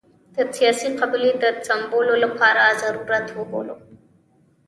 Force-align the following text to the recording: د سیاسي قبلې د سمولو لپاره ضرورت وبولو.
د 0.35 0.37
سیاسي 0.55 0.89
قبلې 0.99 1.29
د 1.41 1.43
سمولو 1.67 2.13
لپاره 2.23 2.63
ضرورت 2.81 3.27
وبولو. 3.37 3.75